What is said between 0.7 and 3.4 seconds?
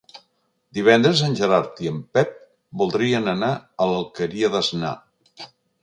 Divendres en Gerard i en Pep voldrien